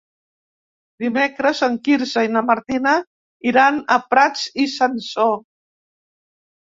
Dimecres 1.03 1.59
en 1.67 1.75
Quirze 1.87 2.23
i 2.29 2.33
na 2.37 2.43
Martina 2.49 2.95
iran 3.53 3.79
a 3.97 4.01
Prats 4.15 4.49
i 4.65 4.67
Sansor. 4.79 5.35